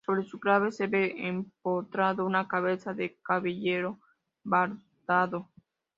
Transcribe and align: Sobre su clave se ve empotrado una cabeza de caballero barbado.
Sobre 0.03 0.23
su 0.23 0.39
clave 0.39 0.71
se 0.71 0.87
ve 0.87 1.13
empotrado 1.27 2.25
una 2.25 2.47
cabeza 2.47 2.91
de 2.91 3.19
caballero 3.21 3.99
barbado. 4.43 5.51